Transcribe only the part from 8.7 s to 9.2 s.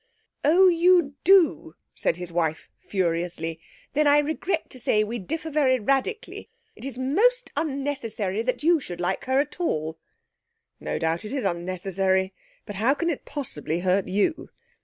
should